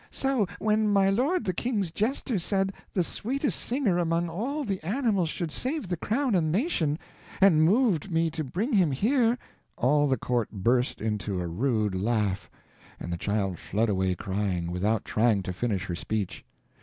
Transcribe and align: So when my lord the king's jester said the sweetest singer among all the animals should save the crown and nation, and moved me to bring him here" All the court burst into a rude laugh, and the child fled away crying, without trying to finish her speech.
So 0.09 0.47
when 0.57 0.89
my 0.91 1.11
lord 1.11 1.43
the 1.43 1.53
king's 1.53 1.91
jester 1.91 2.39
said 2.39 2.73
the 2.91 3.03
sweetest 3.03 3.59
singer 3.59 3.99
among 3.99 4.29
all 4.29 4.63
the 4.63 4.81
animals 4.81 5.29
should 5.29 5.51
save 5.51 5.87
the 5.89 5.95
crown 5.95 6.33
and 6.33 6.51
nation, 6.51 6.97
and 7.39 7.61
moved 7.63 8.09
me 8.11 8.31
to 8.31 8.43
bring 8.43 8.73
him 8.73 8.89
here" 8.89 9.37
All 9.85 10.07
the 10.07 10.17
court 10.17 10.49
burst 10.49 11.01
into 11.01 11.39
a 11.39 11.45
rude 11.45 11.93
laugh, 11.93 12.49
and 12.99 13.13
the 13.13 13.15
child 13.15 13.59
fled 13.59 13.89
away 13.89 14.15
crying, 14.15 14.71
without 14.71 15.05
trying 15.05 15.43
to 15.43 15.53
finish 15.53 15.85
her 15.85 15.93
speech. 15.93 16.43